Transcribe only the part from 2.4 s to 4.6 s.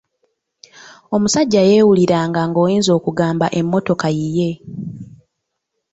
ng'oyinza okugamba emmotoka yiye.